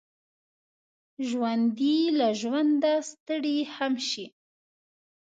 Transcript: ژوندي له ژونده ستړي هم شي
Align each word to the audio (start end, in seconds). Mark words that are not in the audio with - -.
ژوندي 1.27 1.97
له 2.19 2.27
ژونده 2.41 2.93
ستړي 3.09 3.57
هم 3.75 3.93
شي 4.09 4.25